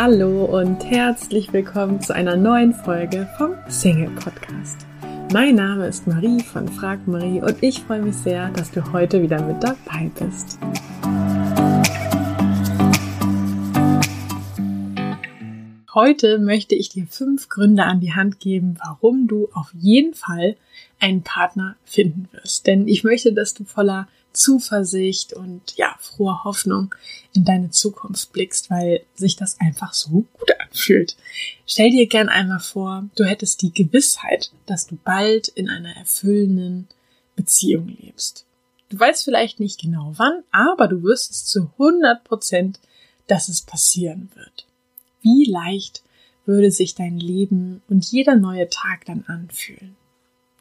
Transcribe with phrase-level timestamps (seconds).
[0.00, 4.86] Hallo und herzlich willkommen zu einer neuen Folge vom Single Podcast.
[5.32, 9.20] Mein Name ist Marie von Frag Marie und ich freue mich sehr, dass du heute
[9.20, 10.60] wieder mit dabei bist.
[15.92, 20.54] Heute möchte ich dir fünf Gründe an die Hand geben, warum du auf jeden Fall
[21.00, 22.68] einen Partner finden wirst.
[22.68, 24.06] Denn ich möchte, dass du voller
[24.38, 26.94] Zuversicht und ja, froher Hoffnung
[27.34, 31.16] in deine Zukunft blickst, weil sich das einfach so gut anfühlt.
[31.66, 36.86] Stell dir gern einmal vor, du hättest die Gewissheit, dass du bald in einer erfüllenden
[37.34, 38.46] Beziehung lebst.
[38.90, 42.78] Du weißt vielleicht nicht genau wann, aber du wirst es zu 100 Prozent,
[43.26, 44.66] dass es passieren wird.
[45.20, 46.02] Wie leicht
[46.46, 49.96] würde sich dein Leben und jeder neue Tag dann anfühlen?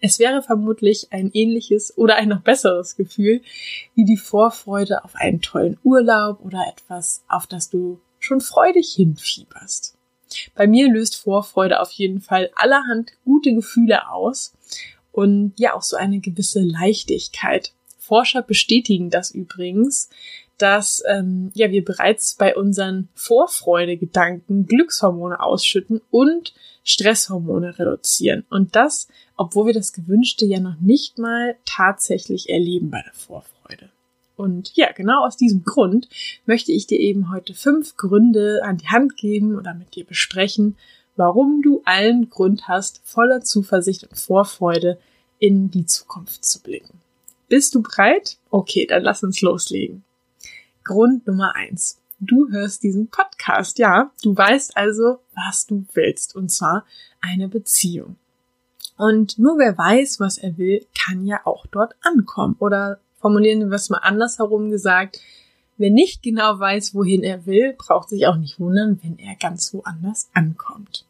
[0.00, 3.42] Es wäre vermutlich ein ähnliches oder ein noch besseres Gefühl
[3.94, 9.96] wie die Vorfreude auf einen tollen Urlaub oder etwas, auf das du schon freudig hinfieberst.
[10.54, 14.52] Bei mir löst Vorfreude auf jeden Fall allerhand gute Gefühle aus
[15.10, 17.72] und ja auch so eine gewisse Leichtigkeit.
[17.98, 20.10] Forscher bestätigen das übrigens,
[20.58, 26.52] dass ähm, ja wir bereits bei unseren Vorfreudegedanken Glückshormone ausschütten und
[26.84, 28.44] Stresshormone reduzieren.
[28.50, 33.90] Und das, obwohl wir das Gewünschte ja noch nicht mal tatsächlich erleben bei der Vorfreude.
[34.36, 36.08] Und ja, genau aus diesem Grund
[36.46, 40.76] möchte ich dir eben heute fünf Gründe an die Hand geben oder mit dir besprechen,
[41.16, 44.98] warum du allen Grund hast, voller Zuversicht und Vorfreude
[45.40, 47.00] in die Zukunft zu blicken.
[47.48, 48.36] Bist du bereit?
[48.50, 50.04] Okay, dann lass uns loslegen.
[50.88, 52.00] Grund Nummer eins.
[52.18, 54.10] Du hörst diesen Podcast, ja.
[54.22, 56.86] Du weißt also, was du willst, und zwar
[57.20, 58.16] eine Beziehung.
[58.96, 62.56] Und nur wer weiß, was er will, kann ja auch dort ankommen.
[62.58, 65.20] Oder formulieren wir es mal andersherum gesagt,
[65.76, 69.72] wer nicht genau weiß, wohin er will, braucht sich auch nicht wundern, wenn er ganz
[69.74, 71.04] woanders ankommt.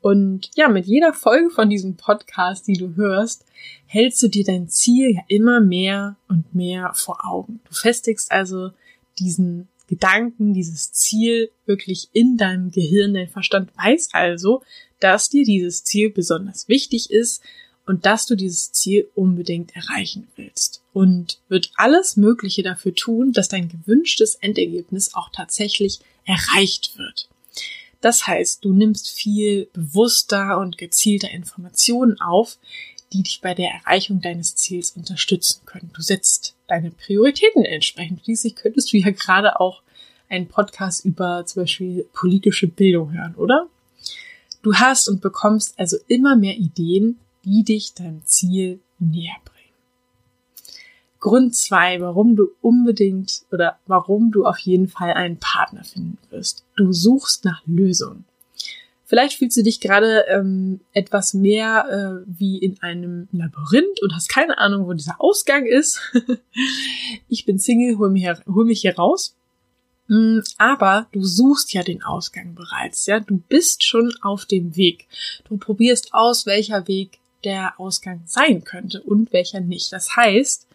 [0.00, 3.44] Und ja, mit jeder Folge von diesem Podcast, die du hörst,
[3.86, 7.60] hältst du dir dein Ziel ja immer mehr und mehr vor Augen.
[7.68, 8.70] Du festigst also
[9.18, 13.14] diesen Gedanken, dieses Ziel wirklich in deinem Gehirn.
[13.14, 14.62] Dein Verstand weiß also,
[15.00, 17.42] dass dir dieses Ziel besonders wichtig ist
[17.86, 20.80] und dass du dieses Ziel unbedingt erreichen willst.
[20.92, 27.28] Und wird alles Mögliche dafür tun, dass dein gewünschtes Endergebnis auch tatsächlich erreicht wird.
[28.00, 32.58] Das heißt, du nimmst viel bewusster und gezielter Informationen auf,
[33.14, 35.90] die dich bei der Erreichung deines Ziels unterstützen können.
[35.94, 38.22] Du setzt deine Prioritäten entsprechend.
[38.24, 39.82] Schließlich könntest du ja gerade auch
[40.28, 43.68] einen Podcast über zum Beispiel politische Bildung hören, oder?
[44.62, 49.54] Du hast und bekommst also immer mehr Ideen, die dich deinem Ziel näher bringen.
[51.20, 56.64] Grund zwei, warum du unbedingt oder warum du auf jeden Fall einen Partner finden wirst.
[56.76, 58.24] Du suchst nach Lösungen.
[59.14, 64.28] Vielleicht fühlst du dich gerade ähm, etwas mehr äh, wie in einem Labyrinth und hast
[64.28, 66.00] keine Ahnung, wo dieser Ausgang ist.
[67.28, 69.36] ich bin Single, hol mich, hol mich hier raus.
[70.08, 73.20] Mm, aber du suchst ja den Ausgang bereits, ja.
[73.20, 75.06] Du bist schon auf dem Weg.
[75.48, 79.92] Du probierst aus, welcher Weg der Ausgang sein könnte und welcher nicht.
[79.92, 80.66] Das heißt,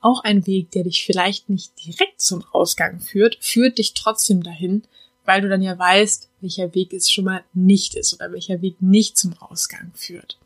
[0.00, 4.84] auch ein Weg, der dich vielleicht nicht direkt zum Ausgang führt, führt dich trotzdem dahin,
[5.24, 8.80] weil du dann ja weißt, welcher Weg es schon mal nicht ist oder welcher Weg
[8.80, 10.38] nicht zum Ausgang führt.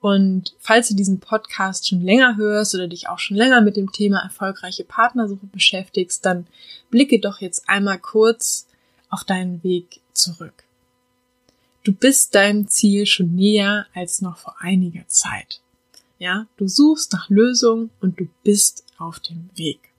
[0.00, 3.92] Und falls du diesen Podcast schon länger hörst oder dich auch schon länger mit dem
[3.92, 6.48] Thema erfolgreiche Partnersuche beschäftigst, dann
[6.90, 8.66] blicke doch jetzt einmal kurz
[9.10, 10.64] auf deinen Weg zurück.
[11.84, 15.60] Du bist deinem Ziel schon näher als noch vor einiger Zeit.
[16.18, 19.91] Ja, du suchst nach Lösungen und du bist auf dem Weg.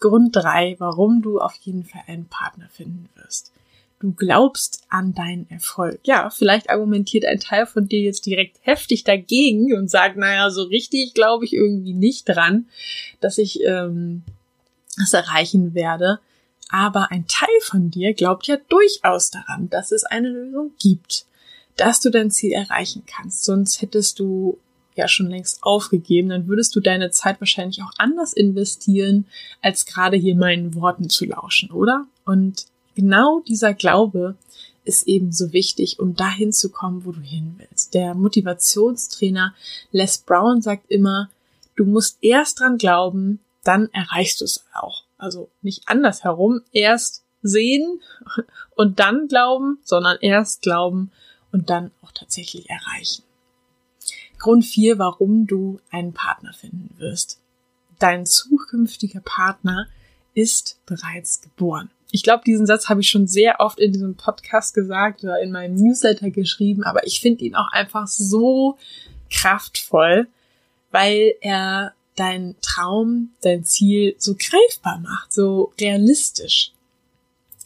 [0.00, 3.52] Grund drei, warum du auf jeden Fall einen Partner finden wirst.
[4.00, 5.98] Du glaubst an deinen Erfolg.
[6.04, 10.62] Ja, vielleicht argumentiert ein Teil von dir jetzt direkt heftig dagegen und sagt, naja, so
[10.62, 12.66] richtig glaube ich irgendwie nicht dran,
[13.20, 14.22] dass ich ähm,
[14.96, 16.20] das erreichen werde.
[16.70, 21.26] Aber ein Teil von dir glaubt ja durchaus daran, dass es eine Lösung gibt,
[21.76, 23.44] dass du dein Ziel erreichen kannst.
[23.44, 24.58] Sonst hättest du
[24.98, 29.26] ja schon längst aufgegeben, dann würdest du deine Zeit wahrscheinlich auch anders investieren,
[29.62, 32.06] als gerade hier meinen Worten zu lauschen, oder?
[32.24, 34.36] Und genau dieser Glaube
[34.84, 37.94] ist eben so wichtig, um dahin zu kommen, wo du hin willst.
[37.94, 39.54] Der Motivationstrainer
[39.92, 41.30] Les Brown sagt immer,
[41.76, 45.04] du musst erst dran glauben, dann erreichst du es auch.
[45.18, 48.00] Also nicht andersherum, erst sehen
[48.76, 51.12] und dann glauben, sondern erst glauben
[51.52, 53.22] und dann auch tatsächlich erreichen.
[54.38, 57.40] Grund vier, warum du einen Partner finden wirst.
[57.98, 59.88] Dein zukünftiger Partner
[60.34, 61.90] ist bereits geboren.
[62.10, 65.50] Ich glaube, diesen Satz habe ich schon sehr oft in diesem Podcast gesagt oder in
[65.50, 68.78] meinem Newsletter geschrieben, aber ich finde ihn auch einfach so
[69.30, 70.28] kraftvoll,
[70.90, 76.72] weil er dein Traum, dein Ziel so greifbar macht, so realistisch.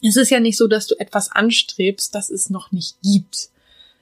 [0.01, 3.49] Es ist ja nicht so, dass du etwas anstrebst, das es noch nicht gibt.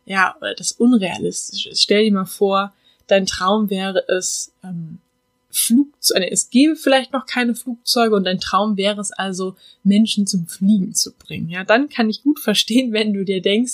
[0.05, 1.83] Ja, das unrealistisch ist.
[1.83, 2.73] Stell dir mal vor,
[3.07, 4.99] dein Traum wäre es, ähm,
[5.53, 10.47] Flugzeuge, es gäbe vielleicht noch keine Flugzeuge und dein Traum wäre es also, Menschen zum
[10.47, 11.49] Fliegen zu bringen.
[11.49, 13.73] Ja, dann kann ich gut verstehen, wenn du dir denkst,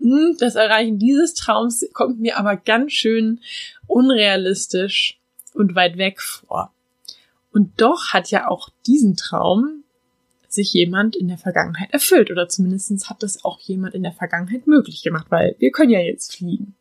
[0.00, 3.40] hm, das Erreichen dieses Traums kommt mir aber ganz schön
[3.86, 5.18] unrealistisch
[5.54, 6.72] und weit weg vor.
[7.52, 9.82] Und doch hat ja auch diesen Traum
[10.48, 14.66] sich jemand in der Vergangenheit erfüllt oder zumindest hat das auch jemand in der Vergangenheit
[14.66, 16.74] möglich gemacht, weil wir können ja jetzt fliegen.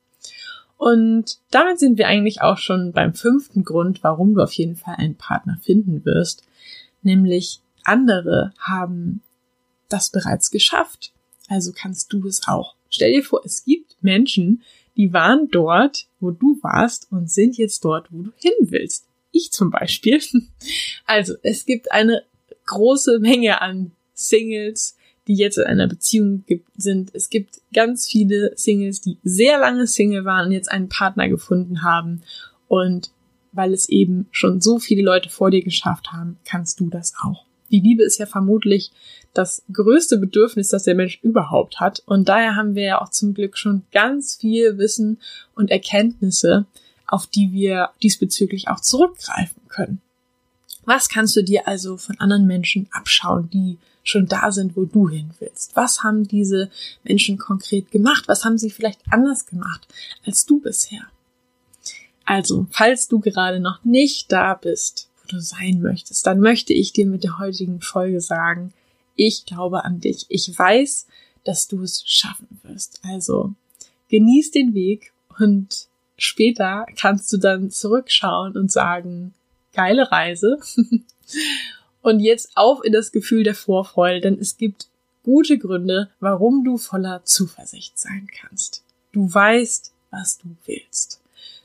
[0.77, 4.95] Und damit sind wir eigentlich auch schon beim fünften Grund, warum du auf jeden Fall
[4.95, 6.43] einen Partner finden wirst,
[7.01, 9.21] nämlich andere haben
[9.89, 11.13] das bereits geschafft.
[11.47, 12.75] Also kannst du es auch.
[12.89, 14.61] Stell dir vor, es gibt Menschen,
[14.95, 19.07] die waren dort, wo du warst und sind jetzt dort, wo du hin willst.
[19.31, 20.21] Ich zum Beispiel.
[21.09, 22.23] Also es gibt eine
[22.67, 24.95] große Menge an Singles,
[25.27, 26.43] die jetzt in einer Beziehung
[26.77, 27.11] sind.
[27.13, 31.83] Es gibt ganz viele Singles, die sehr lange Single waren und jetzt einen Partner gefunden
[31.83, 32.21] haben.
[32.67, 33.11] Und
[33.51, 37.45] weil es eben schon so viele Leute vor dir geschafft haben, kannst du das auch.
[37.71, 38.91] Die Liebe ist ja vermutlich
[39.33, 42.01] das größte Bedürfnis, das der Mensch überhaupt hat.
[42.05, 45.19] Und daher haben wir ja auch zum Glück schon ganz viel Wissen
[45.53, 46.65] und Erkenntnisse,
[47.05, 50.01] auf die wir diesbezüglich auch zurückgreifen können.
[50.87, 55.09] Was kannst du dir also von anderen Menschen abschauen, die schon da sind, wo du
[55.09, 55.75] hin willst?
[55.75, 56.71] Was haben diese
[57.03, 58.29] Menschen konkret gemacht?
[58.29, 59.85] Was haben sie vielleicht anders gemacht
[60.25, 61.01] als du bisher?
[62.23, 66.93] Also, falls du gerade noch nicht da bist, wo du sein möchtest, dann möchte ich
[66.93, 68.73] dir mit der heutigen Folge sagen,
[69.17, 70.25] ich glaube an dich.
[70.29, 71.05] Ich weiß,
[71.43, 73.01] dass du es schaffen wirst.
[73.03, 73.53] Also,
[74.07, 75.87] genieß den Weg und
[76.17, 79.33] später kannst du dann zurückschauen und sagen,
[79.77, 80.57] geile Reise.
[82.01, 84.87] und jetzt auf in das Gefühl der Vorfreude, denn es gibt
[85.23, 88.83] gute Gründe, warum du voller Zuversicht sein kannst.
[89.11, 91.21] Du weißt, was du willst.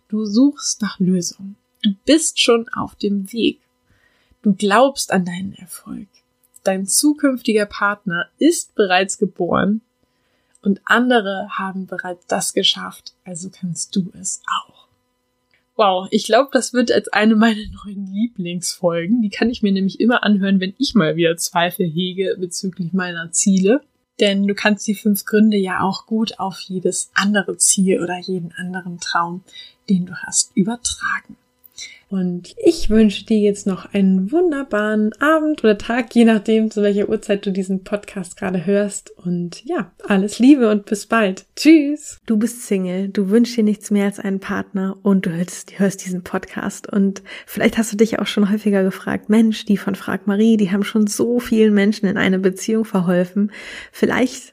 [0.09, 1.56] Du suchst nach Lösungen.
[1.82, 3.61] Du bist schon auf dem Weg.
[4.43, 6.08] Du glaubst an deinen Erfolg.
[6.65, 9.81] Dein zukünftiger Partner ist bereits geboren
[10.61, 14.71] und andere haben bereits das geschafft, also kannst du es auch.
[15.74, 19.22] Wow, ich glaube, das wird als eine meiner neuen Lieblingsfolgen.
[19.22, 23.30] Die kann ich mir nämlich immer anhören, wenn ich mal wieder Zweifel hege bezüglich meiner
[23.32, 23.80] Ziele.
[24.20, 28.52] Denn du kannst die fünf Gründe ja auch gut auf jedes andere Ziel oder jeden
[28.52, 29.42] anderen Traum,
[29.88, 31.36] den du hast, übertragen.
[32.12, 37.08] Und ich wünsche dir jetzt noch einen wunderbaren Abend oder Tag, je nachdem, zu welcher
[37.08, 39.10] Uhrzeit du diesen Podcast gerade hörst.
[39.16, 41.46] Und ja, alles Liebe und bis bald.
[41.56, 42.20] Tschüss.
[42.26, 46.04] Du bist Single, du wünschst dir nichts mehr als einen Partner und du hörst, hörst
[46.04, 46.86] diesen Podcast.
[46.86, 50.70] Und vielleicht hast du dich auch schon häufiger gefragt, Mensch, die von Frag Marie, die
[50.70, 53.52] haben schon so vielen Menschen in eine Beziehung verholfen.
[53.90, 54.52] Vielleicht